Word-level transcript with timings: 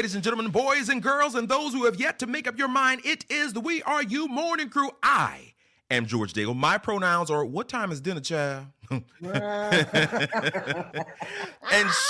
Ladies 0.00 0.14
and 0.14 0.24
gentlemen, 0.24 0.50
boys 0.50 0.88
and 0.88 1.02
girls, 1.02 1.34
and 1.34 1.46
those 1.46 1.74
who 1.74 1.84
have 1.84 2.00
yet 2.00 2.18
to 2.20 2.26
make 2.26 2.48
up 2.48 2.56
your 2.56 2.68
mind, 2.68 3.02
it 3.04 3.26
is 3.30 3.52
the 3.52 3.60
We 3.60 3.82
Are 3.82 4.02
You 4.02 4.28
Morning 4.28 4.70
Crew. 4.70 4.90
I 5.02 5.52
am 5.90 6.06
George 6.06 6.32
Daigle. 6.32 6.56
My 6.56 6.78
pronouns 6.78 7.30
are 7.30 7.44
what 7.44 7.68
time 7.68 7.92
is 7.92 8.00
dinner, 8.00 8.22
child? 8.22 8.64
and 8.90 9.02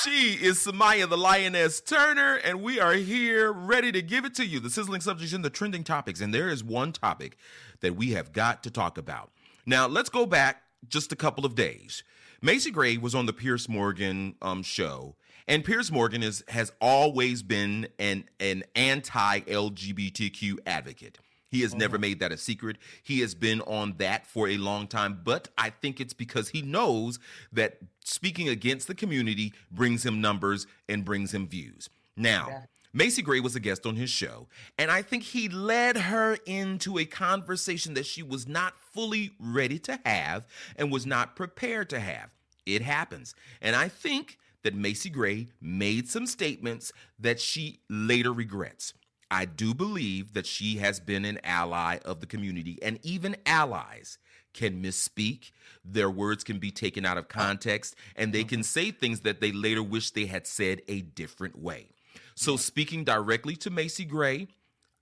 she 0.04 0.38
is 0.40 0.64
Simaya 0.64 1.08
the 1.08 1.18
Lioness 1.18 1.80
Turner, 1.80 2.36
and 2.36 2.62
we 2.62 2.78
are 2.78 2.92
here 2.92 3.50
ready 3.52 3.90
to 3.90 4.02
give 4.02 4.24
it 4.24 4.36
to 4.36 4.46
you. 4.46 4.60
The 4.60 4.70
sizzling 4.70 5.00
subjects 5.00 5.34
and 5.34 5.44
the 5.44 5.50
trending 5.50 5.82
topics. 5.82 6.20
And 6.20 6.32
there 6.32 6.48
is 6.48 6.62
one 6.62 6.92
topic 6.92 7.36
that 7.80 7.96
we 7.96 8.12
have 8.12 8.32
got 8.32 8.62
to 8.62 8.70
talk 8.70 8.98
about. 8.98 9.32
Now, 9.66 9.88
let's 9.88 10.10
go 10.10 10.26
back 10.26 10.62
just 10.86 11.10
a 11.10 11.16
couple 11.16 11.44
of 11.44 11.56
days. 11.56 12.04
Macy 12.40 12.70
Gray 12.70 12.98
was 12.98 13.16
on 13.16 13.26
the 13.26 13.32
Piers 13.32 13.68
Morgan 13.68 14.36
um, 14.40 14.62
show 14.62 15.16
and 15.50 15.64
Piers 15.64 15.90
Morgan 15.90 16.22
is 16.22 16.44
has 16.48 16.72
always 16.80 17.42
been 17.42 17.88
an 17.98 18.24
an 18.38 18.62
anti-LGBTQ 18.76 20.58
advocate. 20.64 21.18
He 21.48 21.62
has 21.62 21.72
mm-hmm. 21.72 21.80
never 21.80 21.98
made 21.98 22.20
that 22.20 22.30
a 22.30 22.36
secret. 22.36 22.78
He 23.02 23.20
has 23.20 23.34
been 23.34 23.60
on 23.62 23.94
that 23.98 24.26
for 24.26 24.48
a 24.48 24.56
long 24.56 24.86
time, 24.86 25.20
but 25.24 25.48
I 25.58 25.70
think 25.70 26.00
it's 26.00 26.14
because 26.14 26.50
he 26.50 26.62
knows 26.62 27.18
that 27.52 27.78
speaking 28.04 28.48
against 28.48 28.86
the 28.86 28.94
community 28.94 29.52
brings 29.72 30.06
him 30.06 30.20
numbers 30.20 30.68
and 30.88 31.04
brings 31.04 31.34
him 31.34 31.48
views. 31.48 31.90
Now, 32.16 32.46
yeah. 32.48 32.60
Macy 32.92 33.20
Gray 33.20 33.40
was 33.40 33.56
a 33.56 33.60
guest 33.60 33.86
on 33.86 33.96
his 33.96 34.10
show, 34.10 34.46
and 34.78 34.90
I 34.90 35.02
think 35.02 35.24
he 35.24 35.48
led 35.48 35.96
her 35.96 36.38
into 36.46 36.96
a 36.98 37.04
conversation 37.04 37.94
that 37.94 38.06
she 38.06 38.22
was 38.22 38.46
not 38.46 38.74
fully 38.78 39.32
ready 39.40 39.80
to 39.80 39.98
have 40.04 40.46
and 40.76 40.92
was 40.92 41.06
not 41.06 41.34
prepared 41.34 41.90
to 41.90 41.98
have. 41.98 42.30
It 42.66 42.82
happens. 42.82 43.34
And 43.60 43.74
I 43.74 43.88
think 43.88 44.38
that 44.62 44.74
Macy 44.74 45.10
Gray 45.10 45.48
made 45.60 46.08
some 46.08 46.26
statements 46.26 46.92
that 47.18 47.40
she 47.40 47.80
later 47.88 48.32
regrets. 48.32 48.94
I 49.30 49.44
do 49.44 49.74
believe 49.74 50.32
that 50.34 50.46
she 50.46 50.78
has 50.78 50.98
been 50.98 51.24
an 51.24 51.38
ally 51.44 51.98
of 52.04 52.20
the 52.20 52.26
community, 52.26 52.78
and 52.82 52.98
even 53.02 53.36
allies 53.46 54.18
can 54.52 54.82
misspeak. 54.82 55.52
Their 55.84 56.10
words 56.10 56.42
can 56.42 56.58
be 56.58 56.72
taken 56.72 57.06
out 57.06 57.16
of 57.16 57.28
context, 57.28 57.94
and 58.16 58.32
they 58.32 58.42
can 58.42 58.62
say 58.62 58.90
things 58.90 59.20
that 59.20 59.40
they 59.40 59.52
later 59.52 59.82
wish 59.82 60.10
they 60.10 60.26
had 60.26 60.46
said 60.46 60.82
a 60.88 61.02
different 61.02 61.56
way. 61.56 61.90
So, 62.34 62.56
speaking 62.56 63.04
directly 63.04 63.54
to 63.56 63.70
Macy 63.70 64.04
Gray, 64.04 64.48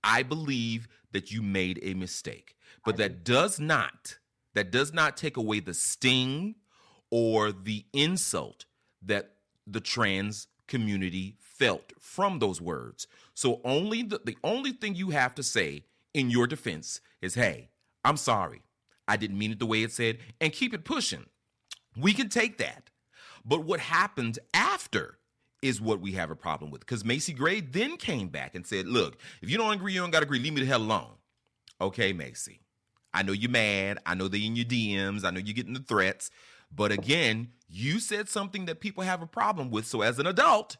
I 0.03 0.23
believe 0.23 0.87
that 1.11 1.31
you 1.31 1.41
made 1.41 1.79
a 1.81 1.95
mistake. 1.95 2.55
But 2.85 2.97
that 2.97 3.23
does 3.23 3.59
not 3.59 4.19
that 4.53 4.71
does 4.71 4.93
not 4.93 5.15
take 5.15 5.37
away 5.37 5.59
the 5.59 5.73
sting 5.73 6.55
or 7.11 7.51
the 7.51 7.85
insult 7.93 8.65
that 9.03 9.35
the 9.71 9.79
trans 9.79 10.47
community 10.67 11.35
felt 11.39 11.93
from 11.99 12.39
those 12.39 12.61
words. 12.61 13.07
So 13.33 13.61
only 13.63 14.03
the, 14.03 14.21
the 14.23 14.37
only 14.43 14.71
thing 14.71 14.95
you 14.95 15.09
have 15.09 15.35
to 15.35 15.43
say 15.43 15.83
in 16.13 16.29
your 16.29 16.47
defense 16.47 17.01
is, 17.21 17.35
hey, 17.35 17.69
I'm 18.03 18.17
sorry. 18.17 18.61
I 19.07 19.17
didn't 19.17 19.37
mean 19.37 19.51
it 19.51 19.59
the 19.59 19.65
way 19.65 19.83
it 19.83 19.91
said, 19.91 20.19
and 20.39 20.53
keep 20.53 20.73
it 20.73 20.85
pushing. 20.85 21.25
We 21.97 22.13
can 22.13 22.29
take 22.29 22.57
that. 22.59 22.89
But 23.43 23.65
what 23.65 23.79
happened 23.79 24.39
after 24.53 25.17
is 25.61 25.81
what 25.81 25.99
we 25.99 26.13
have 26.13 26.31
a 26.31 26.35
problem 26.35 26.71
with. 26.71 26.81
Because 26.81 27.03
Macy 27.03 27.33
Gray 27.33 27.59
then 27.59 27.97
came 27.97 28.29
back 28.29 28.55
and 28.55 28.65
said, 28.65 28.87
look, 28.87 29.19
if 29.41 29.49
you 29.49 29.57
don't 29.57 29.73
agree, 29.73 29.93
you 29.93 29.99
don't 29.99 30.11
got 30.11 30.19
to 30.19 30.25
agree. 30.25 30.39
Leave 30.39 30.53
me 30.53 30.61
the 30.61 30.67
hell 30.67 30.81
alone. 30.81 31.13
Okay, 31.81 32.13
Macy. 32.13 32.61
I 33.13 33.23
know 33.23 33.31
you're 33.31 33.49
mad. 33.49 33.97
I 34.05 34.13
know 34.13 34.27
they're 34.27 34.39
in 34.39 34.55
your 34.55 34.65
DMs. 34.65 35.25
I 35.25 35.31
know 35.31 35.39
you're 35.39 35.55
getting 35.55 35.73
the 35.73 35.79
threats. 35.79 36.29
But 36.73 36.91
again, 36.91 37.49
you 37.67 37.99
said 37.99 38.29
something 38.29 38.65
that 38.65 38.79
people 38.79 39.03
have 39.03 39.21
a 39.21 39.27
problem 39.27 39.71
with. 39.71 39.85
So 39.85 40.01
as 40.01 40.19
an 40.19 40.27
adult, 40.27 40.77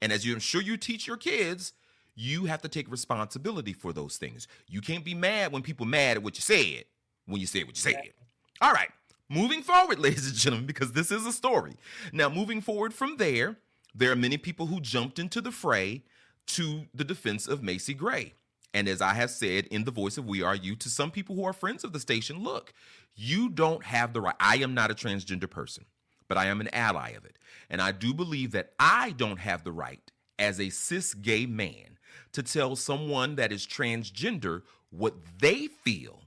and 0.00 0.12
as 0.12 0.24
you 0.24 0.34
I'm 0.34 0.40
sure 0.40 0.62
you 0.62 0.76
teach 0.76 1.06
your 1.06 1.16
kids, 1.16 1.72
you 2.14 2.46
have 2.46 2.62
to 2.62 2.68
take 2.68 2.90
responsibility 2.90 3.72
for 3.72 3.92
those 3.92 4.16
things. 4.16 4.48
You 4.66 4.80
can't 4.80 5.04
be 5.04 5.14
mad 5.14 5.52
when 5.52 5.62
people 5.62 5.86
mad 5.86 6.16
at 6.16 6.22
what 6.22 6.36
you 6.36 6.42
said 6.42 6.84
when 7.28 7.40
you 7.40 7.46
said 7.46 7.64
what 7.66 7.76
you 7.76 7.92
said. 7.92 8.12
All 8.60 8.72
right. 8.72 8.88
Moving 9.28 9.62
forward, 9.62 9.98
ladies 10.00 10.26
and 10.26 10.34
gentlemen, 10.34 10.66
because 10.66 10.92
this 10.92 11.10
is 11.10 11.26
a 11.26 11.32
story. 11.32 11.76
Now, 12.12 12.28
moving 12.28 12.60
forward 12.60 12.94
from 12.94 13.18
there, 13.18 13.56
there 13.94 14.10
are 14.10 14.16
many 14.16 14.38
people 14.38 14.66
who 14.66 14.80
jumped 14.80 15.18
into 15.18 15.40
the 15.40 15.52
fray 15.52 16.02
to 16.48 16.86
the 16.94 17.04
defense 17.04 17.46
of 17.46 17.62
Macy 17.62 17.94
Gray. 17.94 18.34
And 18.78 18.86
as 18.86 19.02
I 19.02 19.14
have 19.14 19.32
said 19.32 19.66
in 19.66 19.82
the 19.82 19.90
voice 19.90 20.18
of 20.18 20.28
We 20.28 20.40
Are 20.40 20.54
You 20.54 20.76
to 20.76 20.88
some 20.88 21.10
people 21.10 21.34
who 21.34 21.44
are 21.44 21.52
friends 21.52 21.82
of 21.82 21.92
the 21.92 21.98
station, 21.98 22.44
look, 22.44 22.72
you 23.16 23.48
don't 23.48 23.82
have 23.82 24.12
the 24.12 24.20
right. 24.20 24.36
I 24.38 24.58
am 24.58 24.72
not 24.72 24.92
a 24.92 24.94
transgender 24.94 25.50
person, 25.50 25.84
but 26.28 26.38
I 26.38 26.46
am 26.46 26.60
an 26.60 26.72
ally 26.72 27.08
of 27.10 27.24
it. 27.24 27.40
And 27.68 27.82
I 27.82 27.90
do 27.90 28.14
believe 28.14 28.52
that 28.52 28.74
I 28.78 29.10
don't 29.16 29.40
have 29.40 29.64
the 29.64 29.72
right 29.72 30.12
as 30.38 30.60
a 30.60 30.70
cis 30.70 31.12
gay 31.12 31.44
man 31.44 31.98
to 32.30 32.40
tell 32.44 32.76
someone 32.76 33.34
that 33.34 33.50
is 33.50 33.66
transgender 33.66 34.62
what 34.90 35.14
they 35.40 35.66
feel 35.66 36.22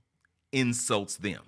insults 0.52 1.16
them. 1.16 1.44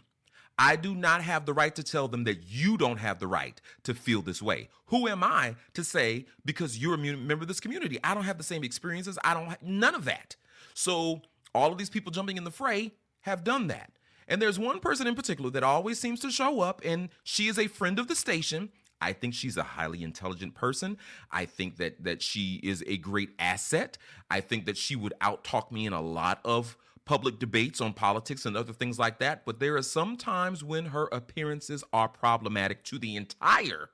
I 0.58 0.78
do 0.78 0.96
not 0.96 1.22
have 1.22 1.46
the 1.46 1.54
right 1.54 1.76
to 1.76 1.84
tell 1.84 2.08
them 2.08 2.24
that 2.24 2.44
you 2.48 2.78
don't 2.78 3.00
have 3.00 3.20
the 3.20 3.28
right 3.28 3.60
to 3.84 3.94
feel 3.94 4.22
this 4.22 4.42
way. 4.42 4.70
Who 4.86 5.10
am 5.10 5.22
I 5.22 5.56
to 5.74 5.84
say 5.84 6.28
because 6.46 6.78
you're 6.78 6.94
a 6.94 6.98
member 6.98 7.42
of 7.42 7.50
this 7.50 7.60
community? 7.60 8.00
I 8.06 8.14
don't 8.14 8.24
have 8.24 8.38
the 8.38 8.44
same 8.46 8.64
experiences. 8.64 9.20
I 9.22 9.34
don't 9.34 9.48
have 9.48 9.62
none 9.62 9.96
of 9.96 10.06
that. 10.06 10.38
So 10.74 11.22
all 11.54 11.72
of 11.72 11.78
these 11.78 11.90
people 11.90 12.12
jumping 12.12 12.38
in 12.38 12.44
the 12.44 12.52
fray 12.52 12.94
have 13.22 13.44
done 13.44 13.68
that. 13.68 13.92
And 14.28 14.42
there's 14.42 14.58
one 14.58 14.80
person 14.80 15.08
in 15.08 15.16
particular 15.16 15.50
that 15.52 15.64
always 15.64 16.00
seems 16.00 16.20
to 16.22 16.32
show 16.32 16.62
up, 16.62 16.82
and 16.84 17.10
she 17.24 17.48
is 17.48 17.60
a 17.60 17.68
friend 17.68 18.00
of 18.00 18.08
the 18.08 18.16
station. 18.16 18.70
I 19.02 19.12
think 19.12 19.34
she's 19.34 19.58
a 19.58 19.64
highly 19.64 20.02
intelligent 20.02 20.56
person. 20.56 20.98
I 21.30 21.46
think 21.46 21.76
that 21.78 22.06
that 22.06 22.22
she 22.22 22.62
is 22.64 22.84
a 22.88 22.98
great 22.98 23.32
asset. 23.38 23.98
I 24.32 24.40
think 24.40 24.66
that 24.66 24.78
she 24.78 24.96
would 24.96 25.14
outtalk 25.22 25.72
me 25.72 25.86
in 25.86 25.92
a 25.92 26.02
lot 26.02 26.40
of 26.46 26.78
public 27.06 27.38
debates 27.38 27.82
on 27.82 27.94
politics 27.94 28.46
and 28.46 28.56
other 28.56 28.72
things 28.72 28.98
like 28.98 29.20
that. 29.20 29.46
But 29.46 29.60
there 29.60 29.76
are 29.76 29.82
some 29.82 30.16
times 30.16 30.64
when 30.64 30.86
her 30.86 31.10
appearances 31.12 31.84
are 31.92 32.08
problematic 32.08 32.86
to 32.86 32.98
the 32.98 33.18
entire 33.18 33.90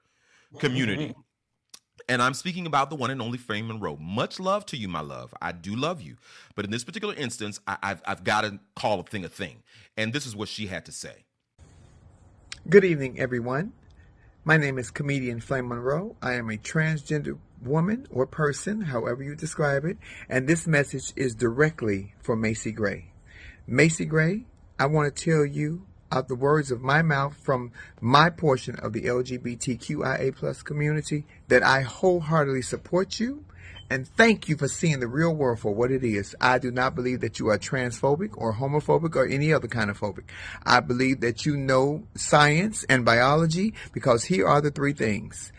community. 0.59 1.09
Mm-hmm. 1.09 1.21
And 2.09 2.23
I'm 2.23 2.33
speaking 2.33 2.65
about 2.65 2.89
the 2.89 2.95
one 2.95 3.11
and 3.11 3.21
only 3.21 3.37
Flame 3.37 3.67
Monroe. 3.67 3.95
Much 3.97 4.39
love 4.39 4.65
to 4.65 4.77
you, 4.77 4.87
my 4.87 5.01
love. 5.01 5.31
I 5.39 5.51
do 5.51 5.75
love 5.75 6.01
you. 6.01 6.17
But 6.55 6.65
in 6.65 6.71
this 6.71 6.83
particular 6.83 7.13
instance, 7.13 7.59
I, 7.67 7.77
have 7.83 8.01
I've 8.03 8.23
got 8.23 8.41
to 8.41 8.59
call 8.75 8.99
a 8.99 9.03
thing 9.03 9.25
a 9.25 9.29
thing. 9.29 9.61
And 9.95 10.11
this 10.11 10.25
is 10.25 10.35
what 10.35 10.49
she 10.49 10.65
had 10.65 10.85
to 10.87 10.91
say. 10.91 11.25
Good 12.67 12.83
evening, 12.83 13.19
everyone. 13.19 13.73
My 14.43 14.57
name 14.57 14.79
is 14.79 14.89
comedian 14.89 15.39
Flame 15.39 15.67
Monroe. 15.67 16.15
I 16.19 16.33
am 16.33 16.49
a 16.49 16.57
transgender 16.57 17.37
woman 17.61 18.07
or 18.09 18.25
person, 18.25 18.81
however 18.81 19.21
you 19.21 19.35
describe 19.35 19.85
it. 19.85 19.97
And 20.27 20.47
this 20.47 20.65
message 20.65 21.13
is 21.15 21.35
directly 21.35 22.15
for 22.23 22.35
Macy 22.35 22.71
Gray. 22.71 23.11
Macy 23.67 24.05
Gray, 24.05 24.45
I 24.79 24.87
want 24.87 25.15
to 25.15 25.23
tell 25.23 25.45
you 25.45 25.85
out 26.11 26.27
the 26.27 26.35
words 26.35 26.71
of 26.71 26.81
my 26.81 27.01
mouth 27.01 27.35
from 27.35 27.71
my 28.01 28.29
portion 28.29 28.75
of 28.77 28.93
the 28.93 29.03
LGBTQIA 29.03 30.35
plus 30.35 30.61
community 30.61 31.25
that 31.47 31.63
I 31.63 31.81
wholeheartedly 31.81 32.61
support 32.61 33.19
you 33.19 33.45
and 33.91 34.07
thank 34.07 34.47
you 34.47 34.55
for 34.55 34.67
seeing 34.67 34.99
the 34.99 35.07
real 35.07 35.33
world 35.33 35.59
for 35.59 35.73
what 35.73 35.91
it 35.91 36.03
is. 36.03 36.35
I 36.39 36.59
do 36.59 36.69
not 36.69 36.93
believe 36.93 37.21
that 37.21 37.39
you 37.39 37.49
are 37.49 37.57
transphobic 37.57 38.31
or 38.37 38.53
homophobic 38.53 39.15
or 39.15 39.25
any 39.25 39.51
other 39.51 39.67
kind 39.67 39.89
of 39.89 39.99
phobic. 39.99 40.25
I 40.63 40.79
believe 40.79 41.21
that 41.21 41.45
you 41.45 41.57
know 41.57 42.03
science 42.13 42.83
and 42.83 43.03
biology 43.03 43.73
because 43.91 44.25
here 44.25 44.47
are 44.47 44.61
the 44.61 44.69
three 44.69 44.93
things. 44.93 45.51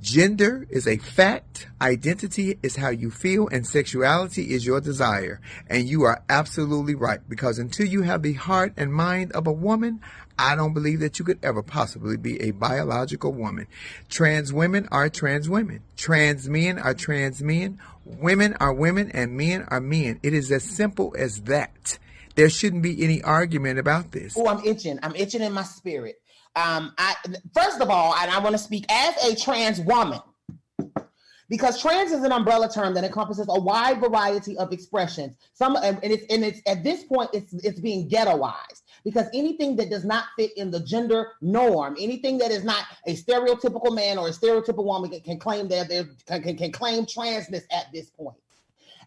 Gender 0.00 0.66
is 0.70 0.86
a 0.86 0.96
fact, 0.98 1.66
identity 1.80 2.58
is 2.62 2.76
how 2.76 2.90
you 2.90 3.10
feel, 3.10 3.48
and 3.48 3.66
sexuality 3.66 4.54
is 4.54 4.64
your 4.64 4.80
desire. 4.80 5.40
And 5.66 5.88
you 5.88 6.04
are 6.04 6.22
absolutely 6.28 6.94
right 6.94 7.20
because 7.28 7.58
until 7.58 7.86
you 7.86 8.02
have 8.02 8.22
the 8.22 8.34
heart 8.34 8.72
and 8.76 8.92
mind 8.92 9.32
of 9.32 9.46
a 9.48 9.52
woman, 9.52 10.00
I 10.38 10.54
don't 10.54 10.72
believe 10.72 11.00
that 11.00 11.18
you 11.18 11.24
could 11.24 11.40
ever 11.42 11.64
possibly 11.64 12.16
be 12.16 12.40
a 12.40 12.52
biological 12.52 13.32
woman. 13.32 13.66
Trans 14.08 14.52
women 14.52 14.86
are 14.92 15.08
trans 15.08 15.48
women. 15.48 15.82
Trans 15.96 16.48
men 16.48 16.78
are 16.78 16.94
trans 16.94 17.42
men. 17.42 17.80
Women 18.04 18.54
are 18.60 18.72
women 18.72 19.10
and 19.10 19.36
men 19.36 19.66
are 19.68 19.80
men. 19.80 20.20
It 20.22 20.32
is 20.32 20.52
as 20.52 20.62
simple 20.62 21.14
as 21.18 21.42
that. 21.42 21.98
There 22.36 22.48
shouldn't 22.48 22.84
be 22.84 23.02
any 23.02 23.20
argument 23.20 23.80
about 23.80 24.12
this. 24.12 24.36
Oh, 24.38 24.46
I'm 24.46 24.64
itching. 24.64 25.00
I'm 25.02 25.16
itching 25.16 25.42
in 25.42 25.52
my 25.52 25.64
spirit. 25.64 26.20
Um, 26.58 26.92
I 26.98 27.14
first 27.54 27.80
of 27.80 27.88
all, 27.88 28.14
and 28.16 28.30
I 28.30 28.40
want 28.40 28.54
to 28.54 28.58
speak 28.58 28.84
as 28.90 29.14
a 29.24 29.36
trans 29.36 29.80
woman 29.80 30.20
because 31.48 31.80
trans 31.80 32.10
is 32.10 32.24
an 32.24 32.32
umbrella 32.32 32.68
term 32.68 32.94
that 32.94 33.04
encompasses 33.04 33.46
a 33.48 33.60
wide 33.60 34.00
variety 34.00 34.58
of 34.58 34.72
expressions. 34.72 35.36
Some 35.52 35.76
and 35.76 35.98
it's 36.02 36.24
and 36.32 36.44
it's 36.44 36.60
at 36.66 36.82
this 36.82 37.04
point 37.04 37.30
it's 37.32 37.52
it's 37.52 37.78
being 37.78 38.08
ghettoized 38.08 38.82
because 39.04 39.28
anything 39.32 39.76
that 39.76 39.88
does 39.88 40.04
not 40.04 40.24
fit 40.36 40.50
in 40.56 40.72
the 40.72 40.80
gender 40.80 41.28
norm, 41.40 41.96
anything 42.00 42.38
that 42.38 42.50
is 42.50 42.64
not 42.64 42.84
a 43.06 43.14
stereotypical 43.14 43.94
man 43.94 44.18
or 44.18 44.26
a 44.26 44.32
stereotypical 44.32 44.84
woman 44.84 45.10
can, 45.20 45.38
claim 45.38 45.68
that 45.68 45.88
they 45.88 46.02
can, 46.26 46.56
can 46.56 46.72
claim 46.72 47.06
transness 47.06 47.62
at 47.70 47.86
this 47.92 48.10
point. 48.10 48.36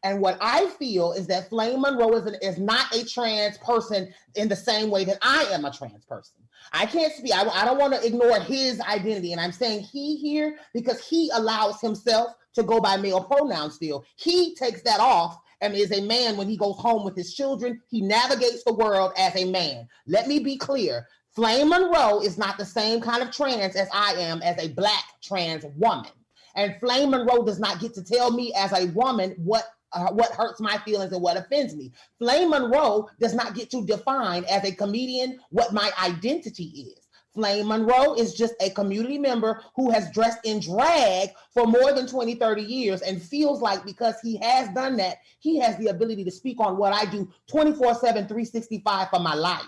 And 0.04 0.20
what 0.20 0.38
I 0.42 0.66
feel 0.80 1.12
is 1.14 1.28
that 1.28 1.50
Flame 1.50 1.82
Monroe 1.82 2.16
is, 2.16 2.26
an, 2.26 2.36
is 2.42 2.58
not 2.58 2.94
a 2.96 3.06
trans 3.06 3.58
person 3.60 4.12
in 4.36 4.48
the 4.48 4.56
same 4.56 4.90
way 4.90 5.06
that 5.06 5.20
I 5.22 5.44
am 5.52 5.64
a 5.66 5.72
trans 5.72 6.06
person. 6.06 6.38
I 6.74 6.88
can't 6.88 7.14
speak. 7.14 7.34
I, 7.34 7.48
I 7.48 7.66
don't 7.66 7.78
want 7.78 7.94
to 7.94 8.06
ignore 8.06 8.40
his 8.40 8.80
identity. 8.82 9.32
And 9.32 9.40
I'm 9.40 9.52
saying 9.52 9.82
he 9.82 10.16
here 10.16 10.58
because 10.74 11.06
he 11.06 11.30
allows 11.34 11.82
himself 11.82 12.32
to 12.54 12.64
go 12.64 12.80
by 12.80 12.98
male 12.98 13.24
pronouns 13.24 13.76
still. 13.76 14.04
He 14.16 14.56
takes 14.56 14.82
that 14.84 15.00
off 15.00 15.38
and 15.62 15.76
is 15.76 15.92
a 15.92 16.02
man 16.02 16.36
when 16.36 16.50
he 16.50 16.58
goes 16.58 16.78
home 16.78 17.06
with 17.06 17.16
his 17.16 17.36
children. 17.36 17.80
He 17.88 18.02
navigates 18.02 18.64
the 18.64 18.74
world 18.74 19.14
as 19.18 19.36
a 19.36 19.46
man. 19.46 19.88
Let 20.08 20.28
me 20.28 20.40
be 20.40 20.58
clear. 20.58 21.08
Flame 21.36 21.70
Monroe 21.70 22.22
is 22.22 22.38
not 22.38 22.58
the 22.58 22.66
same 22.66 23.00
kind 23.00 23.22
of 23.22 23.32
trans 23.32 23.76
as 23.76 23.88
I 23.94 24.14
am 24.14 24.42
as 24.42 24.58
a 24.58 24.70
black 24.70 25.04
trans 25.22 25.64
woman. 25.78 26.12
And 26.56 26.76
Flame 26.80 27.12
Monroe 27.12 27.46
does 27.46 27.60
not 27.60 27.80
get 27.80 27.94
to 27.94 28.04
tell 28.04 28.32
me 28.32 28.52
as 28.56 28.74
a 28.74 28.88
woman 28.88 29.36
what 29.38 29.64
uh, 29.94 30.12
what 30.12 30.32
hurts 30.32 30.60
my 30.60 30.78
feelings 30.80 31.12
and 31.12 31.22
what 31.22 31.38
offends 31.38 31.76
me. 31.76 31.92
Flame 32.18 32.50
Monroe 32.50 33.10
does 33.20 33.34
not 33.34 33.56
get 33.56 33.70
to 33.72 33.86
define 33.86 34.44
as 34.46 34.64
a 34.64 34.74
comedian 34.74 35.40
what 35.50 35.74
my 35.74 35.92
identity 36.02 36.92
is. 36.94 37.02
Flame 37.34 37.68
Monroe 37.68 38.14
is 38.16 38.34
just 38.34 38.54
a 38.60 38.70
community 38.72 39.18
member 39.18 39.62
who 39.76 39.90
has 39.90 40.12
dressed 40.12 40.40
in 40.44 40.60
drag 40.60 41.30
for 41.54 41.66
more 41.66 41.94
than 41.94 42.06
20, 42.06 42.36
30 42.36 42.62
years 42.62 43.02
and 43.02 43.22
feels 43.22 43.62
like 43.62 43.86
because 43.86 44.16
he 44.22 44.36
has 44.38 44.68
done 44.70 44.98
that, 44.98 45.18
he 45.40 45.58
has 45.58 45.78
the 45.78 45.88
ability 45.88 46.26
to 46.26 46.32
speak 46.32 46.60
on 46.60 46.78
what 46.78 46.94
I 46.94 47.06
do 47.10 47.30
24 47.48 47.96
7, 47.96 48.28
365 48.28 49.10
for 49.10 49.20
my 49.20 49.34
life. 49.34 49.66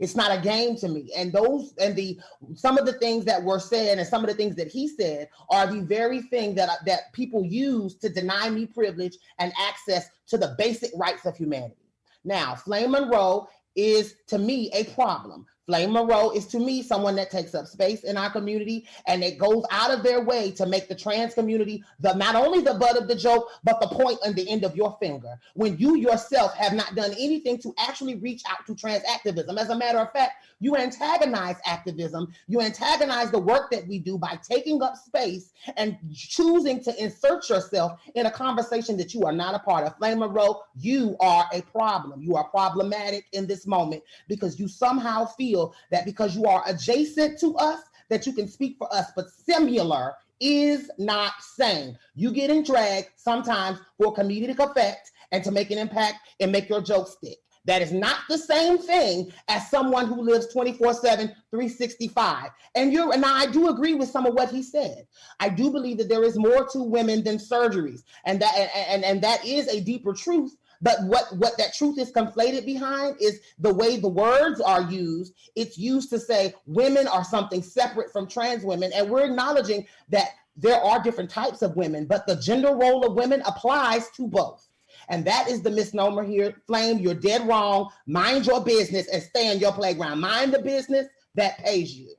It's 0.00 0.16
not 0.16 0.36
a 0.36 0.40
game 0.40 0.76
to 0.76 0.88
me. 0.88 1.10
And 1.16 1.32
those 1.32 1.74
and 1.78 1.94
the 1.96 2.18
some 2.54 2.78
of 2.78 2.86
the 2.86 2.94
things 2.94 3.24
that 3.26 3.42
were 3.42 3.60
said 3.60 3.98
and 3.98 4.06
some 4.06 4.22
of 4.22 4.30
the 4.30 4.36
things 4.36 4.56
that 4.56 4.68
he 4.68 4.88
said 4.88 5.28
are 5.50 5.66
the 5.66 5.80
very 5.80 6.22
thing 6.22 6.54
that 6.56 6.70
that 6.86 7.12
people 7.12 7.44
use 7.44 7.96
to 7.96 8.08
deny 8.08 8.50
me 8.50 8.66
privilege 8.66 9.16
and 9.38 9.52
access 9.58 10.08
to 10.28 10.38
the 10.38 10.54
basic 10.58 10.90
rights 10.96 11.26
of 11.26 11.36
humanity. 11.36 11.76
Now, 12.24 12.54
Flame 12.54 12.92
Monroe 12.92 13.48
is 13.74 14.16
to 14.28 14.38
me 14.38 14.70
a 14.72 14.84
problem. 14.94 15.46
Flame 15.66 15.92
Monroe 15.92 16.30
is 16.30 16.46
to 16.48 16.58
me 16.58 16.82
someone 16.82 17.14
that 17.16 17.30
takes 17.30 17.54
up 17.54 17.66
space 17.66 18.02
in 18.02 18.16
our 18.16 18.30
community 18.30 18.84
and 19.06 19.22
it 19.22 19.38
goes 19.38 19.64
out 19.70 19.92
of 19.92 20.02
their 20.02 20.20
way 20.20 20.50
to 20.50 20.66
make 20.66 20.88
the 20.88 20.94
trans 20.94 21.34
community 21.34 21.84
the 22.00 22.12
not 22.14 22.34
only 22.34 22.60
the 22.60 22.74
butt 22.74 23.00
of 23.00 23.06
the 23.06 23.14
joke, 23.14 23.48
but 23.62 23.80
the 23.80 23.86
point 23.86 24.18
on 24.26 24.34
the 24.34 24.48
end 24.50 24.64
of 24.64 24.74
your 24.74 24.96
finger. 24.98 25.38
When 25.54 25.78
you 25.78 25.96
yourself 25.96 26.54
have 26.56 26.72
not 26.72 26.96
done 26.96 27.12
anything 27.12 27.58
to 27.58 27.72
actually 27.78 28.16
reach 28.16 28.42
out 28.50 28.66
to 28.66 28.74
trans 28.74 29.04
activism. 29.08 29.56
As 29.56 29.68
a 29.68 29.76
matter 29.76 29.98
of 29.98 30.12
fact, 30.12 30.44
you 30.58 30.76
antagonize 30.76 31.56
activism. 31.64 32.32
You 32.48 32.60
antagonize 32.60 33.30
the 33.30 33.38
work 33.38 33.70
that 33.70 33.86
we 33.86 33.98
do 33.98 34.18
by 34.18 34.38
taking 34.42 34.82
up 34.82 34.96
space 34.96 35.52
and 35.76 35.96
choosing 36.12 36.82
to 36.84 37.02
insert 37.02 37.48
yourself 37.48 38.00
in 38.14 38.26
a 38.26 38.30
conversation 38.30 38.96
that 38.96 39.14
you 39.14 39.22
are 39.22 39.32
not 39.32 39.54
a 39.54 39.58
part 39.60 39.86
of. 39.86 39.96
Flame 39.96 40.20
Monroe, 40.20 40.62
you 40.76 41.16
are 41.20 41.46
a 41.52 41.62
problem. 41.62 42.22
You 42.22 42.36
are 42.36 42.44
problematic 42.44 43.26
in 43.32 43.46
this 43.46 43.66
moment 43.66 44.02
because 44.28 44.58
you 44.58 44.66
somehow 44.66 45.26
feel 45.26 45.51
feel 45.52 45.74
that 45.90 46.04
because 46.04 46.36
you 46.36 46.44
are 46.44 46.62
adjacent 46.66 47.38
to 47.40 47.54
us, 47.56 47.82
that 48.08 48.26
you 48.26 48.32
can 48.32 48.48
speak 48.48 48.76
for 48.78 48.92
us, 48.94 49.06
but 49.14 49.30
similar 49.30 50.14
is 50.40 50.90
not 50.98 51.32
same. 51.40 51.96
You 52.14 52.32
get 52.32 52.50
in 52.50 52.64
drag 52.64 53.06
sometimes 53.16 53.78
for 53.96 54.14
comedic 54.14 54.58
effect 54.58 55.12
and 55.30 55.42
to 55.44 55.50
make 55.50 55.70
an 55.70 55.78
impact 55.78 56.16
and 56.40 56.50
make 56.52 56.68
your 56.68 56.82
joke 56.82 57.08
stick. 57.08 57.38
That 57.64 57.80
is 57.80 57.92
not 57.92 58.16
the 58.28 58.38
same 58.38 58.76
thing 58.76 59.32
as 59.46 59.70
someone 59.70 60.08
who 60.08 60.20
lives 60.20 60.52
24 60.52 60.94
7, 60.94 61.28
365. 61.50 62.48
And 62.74 62.92
you're, 62.92 63.12
and 63.12 63.24
I 63.24 63.46
do 63.46 63.68
agree 63.68 63.94
with 63.94 64.08
some 64.08 64.26
of 64.26 64.34
what 64.34 64.50
he 64.50 64.64
said. 64.64 65.06
I 65.38 65.48
do 65.48 65.70
believe 65.70 65.98
that 65.98 66.08
there 66.08 66.24
is 66.24 66.36
more 66.36 66.66
to 66.70 66.82
women 66.82 67.22
than 67.22 67.36
surgeries. 67.36 68.02
And 68.24 68.42
that, 68.42 68.52
and, 68.56 68.70
and, 68.88 69.04
and 69.04 69.22
that 69.22 69.46
is 69.46 69.68
a 69.68 69.80
deeper 69.80 70.12
truth 70.12 70.56
but 70.82 71.02
what, 71.04 71.26
what 71.36 71.56
that 71.58 71.74
truth 71.74 71.98
is 71.98 72.10
conflated 72.10 72.66
behind 72.66 73.16
is 73.20 73.40
the 73.58 73.72
way 73.72 73.96
the 73.96 74.08
words 74.08 74.60
are 74.60 74.82
used. 74.82 75.34
It's 75.54 75.78
used 75.78 76.10
to 76.10 76.18
say 76.18 76.54
women 76.66 77.06
are 77.06 77.24
something 77.24 77.62
separate 77.62 78.12
from 78.12 78.26
trans 78.26 78.64
women. 78.64 78.90
And 78.94 79.08
we're 79.08 79.24
acknowledging 79.24 79.86
that 80.08 80.30
there 80.56 80.82
are 80.82 81.02
different 81.02 81.30
types 81.30 81.62
of 81.62 81.76
women, 81.76 82.04
but 82.04 82.26
the 82.26 82.36
gender 82.36 82.74
role 82.74 83.06
of 83.06 83.14
women 83.14 83.42
applies 83.46 84.10
to 84.10 84.26
both. 84.26 84.68
And 85.08 85.24
that 85.24 85.48
is 85.48 85.62
the 85.62 85.70
misnomer 85.70 86.24
here. 86.24 86.54
Flame, 86.66 86.98
you're 86.98 87.14
dead 87.14 87.46
wrong. 87.46 87.90
Mind 88.06 88.46
your 88.46 88.62
business 88.62 89.08
and 89.08 89.22
stay 89.22 89.52
in 89.52 89.58
your 89.58 89.72
playground. 89.72 90.20
Mind 90.20 90.52
the 90.52 90.60
business 90.60 91.06
that 91.34 91.58
pays 91.58 91.94
you. 91.94 92.12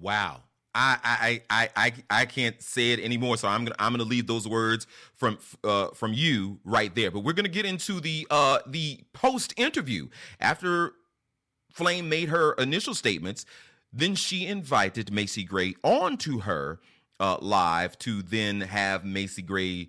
Wow. 0.00 0.42
I 0.74 0.98
I 1.04 1.42
I 1.50 1.68
I 1.76 1.92
I 2.10 2.26
can't 2.26 2.60
say 2.62 2.92
it 2.92 3.00
anymore, 3.00 3.36
so 3.36 3.48
I'm 3.48 3.64
gonna 3.64 3.76
I'm 3.78 3.92
gonna 3.92 4.04
leave 4.04 4.26
those 4.26 4.46
words 4.46 4.86
from 5.14 5.38
uh, 5.64 5.88
from 5.88 6.12
you 6.12 6.60
right 6.64 6.94
there. 6.94 7.10
But 7.10 7.20
we're 7.20 7.32
gonna 7.32 7.48
get 7.48 7.66
into 7.66 8.00
the 8.00 8.26
uh, 8.30 8.60
the 8.66 9.00
post 9.12 9.52
interview 9.56 10.08
after 10.38 10.92
Flame 11.72 12.08
made 12.08 12.28
her 12.28 12.52
initial 12.54 12.94
statements. 12.94 13.44
Then 13.92 14.14
she 14.14 14.46
invited 14.46 15.12
Macy 15.12 15.42
Gray 15.42 15.74
onto 15.82 16.40
her 16.40 16.78
uh, 17.18 17.38
live 17.40 17.98
to 18.00 18.22
then 18.22 18.60
have 18.60 19.04
Macy 19.04 19.42
Gray 19.42 19.88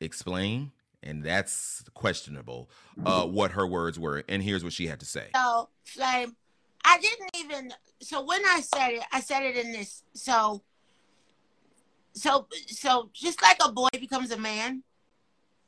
explain, 0.00 0.72
and 1.02 1.22
that's 1.22 1.84
questionable. 1.94 2.68
Uh, 3.04 3.24
what 3.24 3.52
her 3.52 3.66
words 3.66 3.98
were, 3.98 4.24
and 4.28 4.42
here's 4.42 4.64
what 4.64 4.72
she 4.72 4.88
had 4.88 4.98
to 5.00 5.06
say. 5.06 5.28
So 5.34 5.68
Flame 5.84 6.36
I 6.84 6.98
didn't 6.98 7.30
even. 7.36 7.72
So 8.00 8.24
when 8.24 8.42
I 8.44 8.60
said 8.60 8.90
it, 8.90 9.02
I 9.12 9.20
said 9.20 9.42
it 9.42 9.56
in 9.56 9.72
this. 9.72 10.02
So, 10.14 10.62
so, 12.12 12.46
so 12.66 13.10
just 13.12 13.42
like 13.42 13.58
a 13.64 13.70
boy 13.70 13.88
becomes 13.92 14.30
a 14.32 14.38
man, 14.38 14.82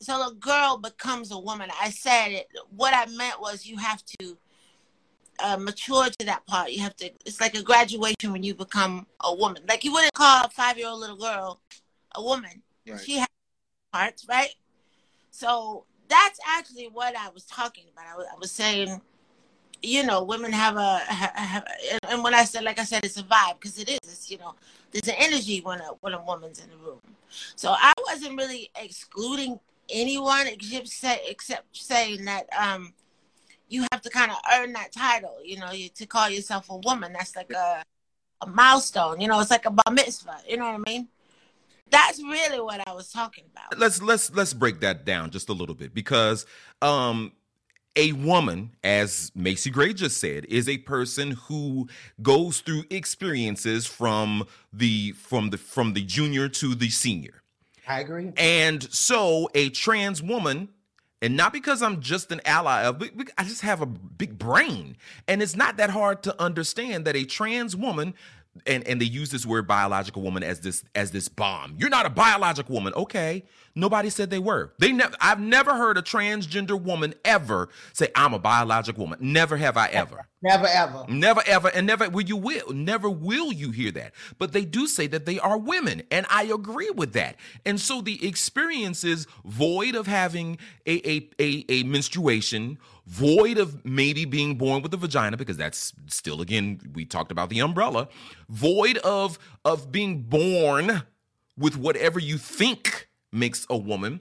so 0.01 0.29
a 0.29 0.35
girl 0.35 0.79
becomes 0.79 1.31
a 1.31 1.39
woman. 1.39 1.71
I 1.81 1.91
said 1.91 2.29
it. 2.29 2.49
What 2.77 2.95
I 2.95 3.07
meant 3.07 3.41
was 3.41 3.67
you 3.67 3.79
have 3.79 4.03
to 4.21 4.37
uh, 5.43 5.57
mature 5.57 6.07
to 6.07 6.27
that 6.27 6.47
part. 6.47 6.73
You 6.73 6.81
have 6.83 6.97
to. 6.97 7.11
It's 7.25 7.41
like 7.41 7.55
a 7.55 7.63
graduation 7.63 8.33
when 8.33 8.43
you 8.43 8.55
become 8.55 9.07
a 9.23 9.35
woman. 9.35 9.63
Like 9.69 9.85
you 9.85 9.93
wouldn't 9.93 10.15
call 10.15 10.45
a 10.45 10.51
five-year-old 10.51 11.01
little 11.01 11.17
girl 11.17 11.61
a 12.15 12.23
woman. 12.23 12.63
Right. 12.87 13.01
She 13.01 13.19
has 13.19 13.29
parts, 13.93 14.27
right? 14.29 14.55
So 15.31 15.85
that's 16.09 16.39
actually 16.47 16.89
what 16.89 17.17
I 17.17 17.31
was 17.31 17.45
talking 17.45 17.85
about. 17.93 18.07
I 18.07 18.17
was, 18.17 18.27
I 18.33 18.39
was 18.39 18.51
saying 18.51 19.01
you 19.85 20.05
know, 20.05 20.23
women 20.23 20.53
have 20.53 20.77
a, 20.77 20.99
have, 20.99 21.65
and 22.09 22.25
when 22.25 22.35
I 22.35 22.45
said, 22.45 22.65
like 22.65 22.79
I 22.79 22.85
said, 22.85 23.05
it's 23.05 23.19
a 23.19 23.23
vibe 23.23 23.61
because 23.61 23.79
it 23.79 23.89
is. 23.89 23.99
It's 24.03 24.31
you 24.31 24.39
know, 24.39 24.55
there's 24.91 25.09
an 25.09 25.15
energy 25.19 25.61
when 25.61 25.81
a 25.81 25.89
when 26.01 26.15
a 26.15 26.23
woman's 26.23 26.63
in 26.63 26.71
the 26.71 26.77
room. 26.77 27.01
So 27.57 27.75
I 27.77 27.93
wasn't 28.07 28.37
really 28.37 28.71
excluding 28.81 29.59
anyone 29.91 30.47
except 30.47 30.89
say, 30.89 31.21
except 31.29 31.77
saying 31.77 32.25
that 32.25 32.47
um, 32.59 32.95
you 33.69 33.85
have 33.93 34.01
to 34.03 34.11
kind 34.11 34.31
of 34.31 34.39
earn 34.55 34.73
that 34.73 34.93
title. 34.93 35.37
You 35.45 35.59
know, 35.59 35.73
you, 35.73 35.89
to 35.91 36.07
call 36.07 36.31
yourself 36.31 36.71
a 36.71 36.77
woman. 36.79 37.13
That's 37.13 37.37
like 37.37 37.53
a 37.53 37.83
a 38.41 38.47
milestone. 38.47 39.21
You 39.21 39.29
know, 39.29 39.41
it's 39.41 39.51
like 39.51 39.67
a 39.67 39.71
bar 39.71 39.93
mitzvah. 39.93 40.39
You 40.49 40.56
know 40.56 40.73
what 40.73 40.81
I 40.87 40.91
mean? 40.91 41.08
That's 41.91 42.23
really 42.23 42.61
what 42.61 42.87
I 42.89 42.93
was 42.93 43.11
talking 43.13 43.44
about. 43.53 43.79
Let's 43.79 44.01
let's 44.01 44.35
let's 44.35 44.55
break 44.55 44.81
that 44.81 45.05
down 45.05 45.31
just 45.31 45.49
a 45.49 45.53
little 45.53 45.75
bit 45.75 45.94
because 45.94 46.47
um 46.82 47.32
a 47.96 48.13
woman, 48.13 48.72
as 48.82 49.31
Macy 49.34 49.70
Gray 49.70 49.93
just 49.93 50.19
said, 50.19 50.44
is 50.46 50.69
a 50.69 50.79
person 50.79 51.32
who 51.32 51.89
goes 52.22 52.60
through 52.60 52.84
experiences 52.91 53.86
from 53.86 54.46
the 54.72 55.13
from 55.13 55.51
the 55.51 55.58
from 55.58 55.93
the 55.93 56.03
junior 56.03 56.48
to 56.48 56.74
the 56.74 56.91
senior. 56.91 57.43
I 57.86 58.01
agree. 58.01 58.32
And 58.36 58.82
so 58.93 59.48
a 59.55 59.69
trans 59.69 60.22
woman 60.22 60.70
and 61.24 61.39
not 61.39 61.55
because 61.55 61.81
I'm 61.81 62.01
just 62.01 62.31
an 62.32 62.43
ally 62.44 62.82
of, 62.82 62.98
but 62.98 63.10
I 63.39 63.44
just 63.44 63.63
have 63.63 63.81
a 63.81 63.86
big 63.86 64.39
brain. 64.39 64.96
And 65.27 65.43
it's 65.43 65.56
not 65.56 65.79
that 65.79 65.89
hard 65.89 66.22
to 66.24 66.43
understand 66.43 67.06
that 67.06 67.17
a 67.17 67.24
trans 67.24 67.74
woman 67.74 68.13
and 68.67 68.87
and 68.87 69.01
they 69.01 69.06
use 69.06 69.31
this 69.31 69.44
word 69.44 69.67
biological 69.67 70.23
woman 70.23 70.43
as 70.43 70.61
this 70.61 70.84
as 70.94 71.11
this 71.11 71.29
bomb. 71.29 71.77
You're 71.79 71.91
not 71.91 72.06
a 72.06 72.11
biological 72.11 72.75
woman. 72.75 72.94
Okay. 72.94 73.44
Nobody 73.77 74.08
said 74.08 74.31
they 74.31 74.39
were. 74.39 74.73
They 74.79 74.93
never 74.93 75.15
I've 75.20 75.41
never 75.41 75.75
heard 75.75 75.99
a 75.99 76.03
transgender 76.03 76.81
woman 76.81 77.15
ever 77.25 77.69
say 77.93 78.08
I'm 78.15 78.32
a 78.32 78.39
biological 78.39 79.03
woman. 79.05 79.19
Never 79.20 79.56
have 79.56 79.77
I 79.77 79.89
ever. 79.89 80.27
Never 80.44 80.67
ever. 80.67 81.06
Never 81.08 81.43
ever 81.46 81.69
and 81.69 81.87
never 81.87 82.11
will 82.11 82.23
you 82.23 82.37
will. 82.37 82.70
Never 82.70 83.08
will 83.08 83.51
you 83.51 83.70
hear 83.70 83.91
that. 83.93 84.13
But 84.37 84.53
they 84.53 84.67
do 84.67 84.87
say 84.87 85.06
that 85.06 85.25
they 85.25 85.39
are 85.39 85.56
women 85.56 86.03
and 86.11 86.27
I 86.29 86.44
agree 86.44 86.91
with 86.91 87.15
that. 87.15 87.37
And 87.65 87.81
so 87.81 88.03
the 88.03 88.27
experience 88.27 89.05
is 89.05 89.27
void 89.46 89.94
of 89.94 90.06
having 90.06 90.58
a 90.87 91.08
a 91.08 91.31
a, 91.41 91.65
a 91.70 91.82
menstruation 91.84 92.79
void 93.06 93.58
of 93.58 93.84
maybe 93.84 94.25
being 94.25 94.56
born 94.56 94.82
with 94.82 94.94
a 94.94 94.96
vagina 94.96 95.37
because 95.37 95.56
that's 95.56 95.93
still 96.06 96.41
again 96.41 96.81
we 96.94 97.05
talked 97.05 97.31
about 97.31 97.51
the 97.51 97.61
umbrella 97.61 98.08
void 98.49 98.96
of 98.99 99.39
of 99.65 99.93
being 99.93 100.23
born 100.23 101.03
with 101.58 101.77
whatever 101.77 102.19
you 102.19 102.39
think 102.39 103.08
makes 103.31 103.67
a 103.69 103.77
woman 103.77 104.20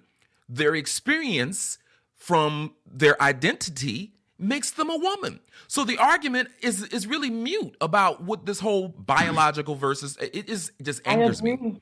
their 0.49 0.75
experience 0.75 1.77
from 2.15 2.73
their 2.85 3.21
identity 3.21 4.13
makes 4.39 4.71
them 4.71 4.89
a 4.89 4.97
woman. 4.97 5.39
So 5.67 5.83
the 5.83 5.97
argument 5.97 6.49
is 6.61 6.83
is 6.83 7.07
really 7.07 7.29
mute 7.29 7.75
about 7.81 8.23
what 8.23 8.45
this 8.45 8.59
whole 8.59 8.89
biological 8.89 9.75
versus 9.75 10.17
it 10.17 10.49
is 10.49 10.71
just 10.81 11.01
angers 11.05 11.41
me 11.41 11.81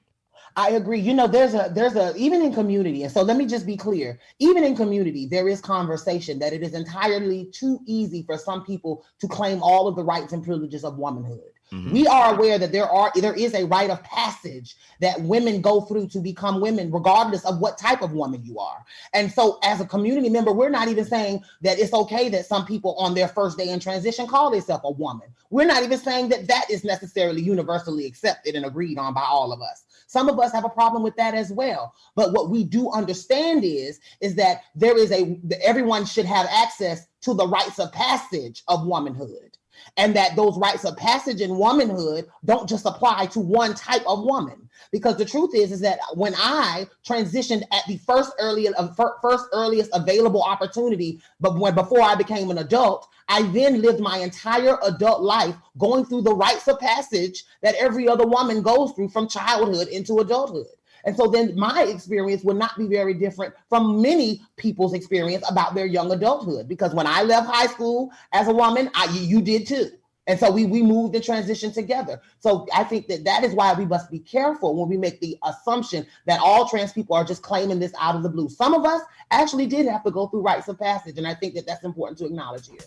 I 0.55 0.71
agree. 0.71 0.99
You 0.99 1.13
know, 1.13 1.27
there's 1.27 1.53
a 1.53 1.71
there's 1.73 1.95
a 1.95 2.13
even 2.17 2.41
in 2.41 2.53
community, 2.53 3.03
and 3.03 3.11
so 3.11 3.21
let 3.21 3.37
me 3.37 3.45
just 3.45 3.65
be 3.65 3.77
clear. 3.77 4.19
Even 4.39 4.63
in 4.63 4.75
community, 4.75 5.25
there 5.25 5.47
is 5.47 5.61
conversation 5.61 6.39
that 6.39 6.53
it 6.53 6.61
is 6.61 6.73
entirely 6.73 7.49
too 7.53 7.79
easy 7.85 8.23
for 8.23 8.37
some 8.37 8.65
people 8.65 9.05
to 9.19 9.27
claim 9.27 9.63
all 9.63 9.87
of 9.87 9.95
the 9.95 10.03
rights 10.03 10.33
and 10.33 10.43
privileges 10.43 10.83
of 10.83 10.97
womanhood. 10.97 11.50
Mm-hmm. 11.73 11.91
We 11.93 12.05
are 12.05 12.35
aware 12.35 12.59
that 12.59 12.73
there 12.73 12.89
are 12.89 13.11
there 13.15 13.33
is 13.33 13.53
a 13.53 13.65
rite 13.65 13.89
of 13.89 14.03
passage 14.03 14.75
that 14.99 15.21
women 15.21 15.61
go 15.61 15.81
through 15.81 16.07
to 16.09 16.19
become 16.19 16.59
women, 16.59 16.91
regardless 16.91 17.45
of 17.45 17.59
what 17.59 17.77
type 17.77 18.01
of 18.01 18.11
woman 18.11 18.43
you 18.43 18.59
are. 18.59 18.83
And 19.13 19.31
so, 19.31 19.57
as 19.63 19.79
a 19.79 19.85
community 19.85 20.29
member, 20.29 20.51
we're 20.51 20.69
not 20.69 20.89
even 20.89 21.05
saying 21.05 21.43
that 21.61 21.79
it's 21.79 21.93
okay 21.93 22.27
that 22.27 22.45
some 22.45 22.65
people 22.65 22.95
on 22.95 23.13
their 23.13 23.29
first 23.29 23.57
day 23.57 23.69
in 23.69 23.79
transition 23.79 24.27
call 24.27 24.51
themselves 24.51 24.83
a 24.83 24.91
woman. 24.91 25.29
We're 25.49 25.65
not 25.65 25.83
even 25.83 25.97
saying 25.97 26.27
that 26.29 26.47
that 26.47 26.65
is 26.69 26.83
necessarily 26.83 27.41
universally 27.41 28.05
accepted 28.05 28.55
and 28.55 28.65
agreed 28.65 28.97
on 28.97 29.13
by 29.13 29.23
all 29.23 29.53
of 29.53 29.61
us. 29.61 29.85
Some 30.07 30.27
of 30.27 30.37
us 30.39 30.51
have 30.51 30.65
a 30.65 30.69
problem 30.69 31.03
with 31.03 31.15
that 31.15 31.35
as 31.35 31.53
well. 31.53 31.93
But 32.15 32.33
what 32.33 32.49
we 32.49 32.65
do 32.65 32.91
understand 32.91 33.63
is 33.63 34.01
is 34.19 34.35
that 34.35 34.63
there 34.75 34.97
is 34.97 35.09
a 35.13 35.39
everyone 35.63 36.03
should 36.03 36.25
have 36.25 36.47
access 36.51 37.07
to 37.21 37.33
the 37.33 37.47
rites 37.47 37.79
of 37.79 37.93
passage 37.93 38.61
of 38.67 38.85
womanhood 38.85 39.57
and 39.97 40.15
that 40.15 40.35
those 40.35 40.57
rites 40.57 40.85
of 40.85 40.97
passage 40.97 41.41
in 41.41 41.57
womanhood 41.57 42.27
don't 42.45 42.67
just 42.69 42.85
apply 42.85 43.25
to 43.27 43.39
one 43.39 43.73
type 43.75 44.03
of 44.07 44.23
woman. 44.23 44.69
Because 44.91 45.17
the 45.17 45.25
truth 45.25 45.51
is 45.53 45.71
is 45.71 45.79
that 45.81 45.99
when 46.15 46.33
i 46.37 46.85
transitioned 47.07 47.63
at 47.71 47.85
the 47.87 47.97
first 47.97 48.31
earliest 48.39 48.73
uh, 48.77 48.93
first 49.21 49.45
earliest 49.53 49.89
available 49.93 50.41
opportunity 50.41 51.19
but 51.39 51.57
when 51.57 51.75
before 51.75 52.01
i 52.01 52.15
became 52.15 52.49
an 52.49 52.57
adult 52.59 53.07
i 53.27 53.41
then 53.43 53.81
lived 53.81 53.99
my 53.99 54.17
entire 54.17 54.77
adult 54.83 55.21
life 55.21 55.55
going 55.77 56.05
through 56.05 56.21
the 56.21 56.33
rites 56.33 56.67
of 56.67 56.79
passage 56.79 57.43
that 57.61 57.75
every 57.75 58.07
other 58.07 58.25
woman 58.25 58.61
goes 58.61 58.91
through 58.93 59.09
from 59.09 59.27
childhood 59.27 59.87
into 59.87 60.19
adulthood 60.19 60.67
and 61.05 61.15
so 61.15 61.27
then 61.27 61.55
my 61.55 61.83
experience 61.83 62.43
would 62.43 62.57
not 62.57 62.77
be 62.77 62.87
very 62.87 63.13
different 63.13 63.53
from 63.69 64.01
many 64.01 64.41
people's 64.57 64.93
experience 64.93 65.43
about 65.49 65.75
their 65.75 65.85
young 65.85 66.11
adulthood. 66.11 66.67
Because 66.67 66.93
when 66.93 67.07
I 67.07 67.23
left 67.23 67.49
high 67.49 67.67
school 67.67 68.11
as 68.31 68.47
a 68.47 68.53
woman, 68.53 68.89
I, 68.93 69.09
you 69.11 69.41
did 69.41 69.67
too. 69.67 69.91
And 70.27 70.39
so 70.39 70.51
we, 70.51 70.65
we 70.65 70.83
moved 70.83 71.15
and 71.15 71.23
transitioned 71.23 71.73
together. 71.73 72.21
So 72.39 72.67
I 72.73 72.83
think 72.83 73.07
that 73.07 73.23
that 73.23 73.43
is 73.43 73.53
why 73.53 73.73
we 73.73 73.85
must 73.85 74.11
be 74.11 74.19
careful 74.19 74.75
when 74.75 74.87
we 74.87 74.95
make 74.95 75.19
the 75.19 75.37
assumption 75.43 76.05
that 76.27 76.39
all 76.39 76.69
trans 76.69 76.93
people 76.93 77.15
are 77.15 77.23
just 77.23 77.41
claiming 77.41 77.79
this 77.79 77.93
out 77.99 78.15
of 78.15 78.21
the 78.21 78.29
blue. 78.29 78.47
Some 78.47 78.73
of 78.73 78.85
us 78.85 79.01
actually 79.31 79.65
did 79.65 79.87
have 79.87 80.03
to 80.03 80.11
go 80.11 80.27
through 80.27 80.41
rites 80.41 80.67
of 80.67 80.79
passage. 80.79 81.17
And 81.17 81.27
I 81.27 81.33
think 81.33 81.55
that 81.55 81.65
that's 81.65 81.83
important 81.83 82.19
to 82.19 82.25
acknowledge 82.25 82.67
here. 82.67 82.79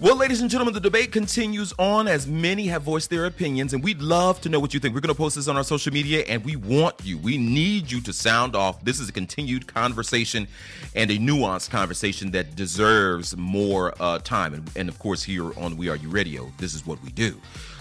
Well, 0.00 0.14
ladies 0.14 0.42
and 0.42 0.48
gentlemen, 0.48 0.74
the 0.74 0.80
debate 0.80 1.10
continues 1.10 1.74
on 1.76 2.06
as 2.06 2.28
many 2.28 2.68
have 2.68 2.82
voiced 2.82 3.10
their 3.10 3.26
opinions, 3.26 3.74
and 3.74 3.82
we'd 3.82 4.00
love 4.00 4.40
to 4.42 4.48
know 4.48 4.60
what 4.60 4.72
you 4.72 4.78
think. 4.78 4.94
We're 4.94 5.00
going 5.00 5.12
to 5.12 5.18
post 5.18 5.34
this 5.34 5.48
on 5.48 5.56
our 5.56 5.64
social 5.64 5.92
media, 5.92 6.24
and 6.28 6.44
we 6.44 6.54
want 6.54 6.94
you, 7.02 7.18
we 7.18 7.36
need 7.36 7.90
you 7.90 8.00
to 8.02 8.12
sound 8.12 8.54
off. 8.54 8.84
This 8.84 9.00
is 9.00 9.08
a 9.08 9.12
continued 9.12 9.66
conversation 9.66 10.46
and 10.94 11.10
a 11.10 11.18
nuanced 11.18 11.70
conversation 11.70 12.30
that 12.30 12.54
deserves 12.54 13.36
more 13.36 13.92
uh, 13.98 14.20
time. 14.20 14.54
And, 14.54 14.70
and 14.76 14.88
of 14.88 15.00
course, 15.00 15.24
here 15.24 15.52
on 15.58 15.76
We 15.76 15.88
Are 15.88 15.96
You 15.96 16.10
Radio, 16.10 16.52
this 16.58 16.74
is 16.74 16.86
what 16.86 17.02
we 17.02 17.10
do. 17.10 17.36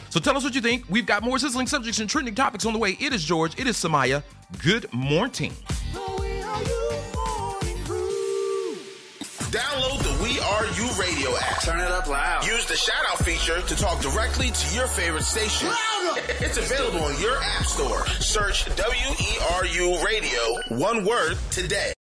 So 0.10 0.20
tell 0.20 0.36
us 0.36 0.44
what 0.44 0.56
you 0.56 0.62
think. 0.62 0.86
We've 0.90 1.06
got 1.06 1.22
more 1.22 1.38
sizzling 1.38 1.68
subjects 1.68 2.00
and 2.00 2.10
trending 2.10 2.34
topics 2.34 2.66
on 2.66 2.74
the 2.74 2.80
way. 2.80 2.98
It 3.00 3.14
is 3.14 3.24
George, 3.24 3.60
it 3.60 3.68
is 3.68 3.78
Simaya. 3.78 4.24
Good 4.64 4.92
morning. 4.92 5.54
Download 9.52 10.04
the 10.04 10.24
We 10.24 10.40
Are 10.42 10.66
You 10.76 10.90
radio 11.00 11.38
app. 11.38 11.62
Turn 11.62 11.80
it 11.80 11.90
up 11.90 12.08
loud. 12.08 12.46
Use 12.46 12.66
the 12.66 12.76
shout 12.76 13.02
out 13.10 13.20
feature 13.20 13.62
to 13.62 13.76
talk 13.78 14.02
directly 14.02 14.52
to 14.52 14.76
your 14.76 14.88
favorite 14.88 15.24
station. 15.24 15.70
Louder. 15.70 16.22
It's 16.42 16.58
available 16.58 17.06
on 17.06 17.22
your 17.22 17.38
app 17.42 17.64
store. 17.66 18.06
Search 18.20 18.66
W 18.76 19.10
E 19.20 19.38
R 19.54 19.66
U 19.66 20.04
radio, 20.06 20.78
one 20.78 21.06
word, 21.06 21.38
today. 21.50 21.97